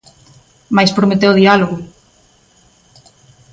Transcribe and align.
Mais 0.75 0.91
prometeu 0.97 1.31
diálogo. 1.41 1.77